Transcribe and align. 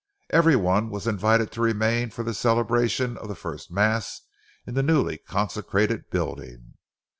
Every 0.31 0.55
one 0.55 0.89
was 0.89 1.05
invited 1.05 1.51
to 1.51 1.61
remain 1.61 2.09
for 2.09 2.23
the 2.23 2.33
celebration 2.33 3.17
of 3.19 3.27
the 3.27 3.35
first 3.35 3.69
mass 3.69 4.21
in 4.65 4.73
the 4.73 4.81
newly 4.81 5.19
consecrated 5.19 6.09
building. 6.09 6.73